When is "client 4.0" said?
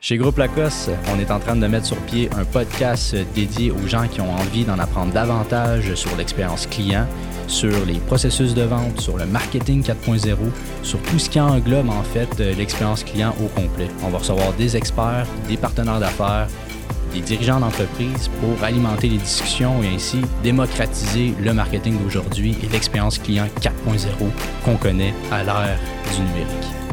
23.18-24.06